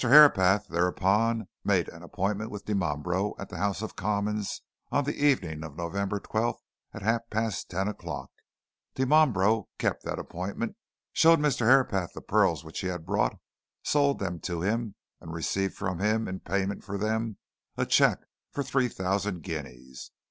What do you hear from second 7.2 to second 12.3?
past ten o'clock. Dimambro kept that appointment, showed Mr. Herapath the